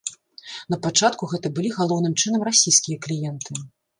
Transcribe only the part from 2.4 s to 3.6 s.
расійскія кліенты.